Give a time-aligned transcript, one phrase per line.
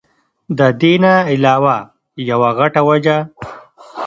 [0.57, 1.77] د دې نه علاوه
[2.29, 3.17] يوه غټه وجه